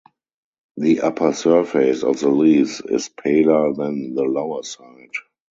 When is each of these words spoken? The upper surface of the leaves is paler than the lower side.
The 0.77 1.01
upper 1.01 1.31
surface 1.31 2.01
of 2.03 2.19
the 2.21 2.29
leaves 2.29 2.81
is 2.83 3.09
paler 3.09 3.71
than 3.75 4.15
the 4.15 4.23
lower 4.23 4.63
side. 4.63 5.11